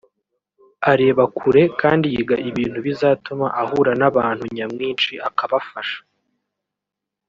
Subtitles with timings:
[0.91, 5.99] areba kure kandi yiga ibintu bizatuma ahura n’abantu nyamwinshi akabafasha